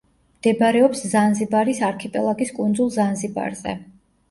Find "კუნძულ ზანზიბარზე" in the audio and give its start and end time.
2.59-3.79